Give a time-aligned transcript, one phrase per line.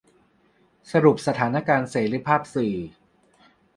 [0.91, 2.75] สรุปสถานการณ์เสรีภาพสื่อ